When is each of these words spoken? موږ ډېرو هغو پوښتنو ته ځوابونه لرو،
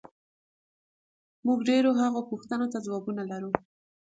موږ 1.45 1.59
ډېرو 1.69 1.89
هغو 1.99 2.21
پوښتنو 2.31 2.65
ته 2.73 2.77
ځوابونه 2.85 3.21
لرو، 3.31 3.51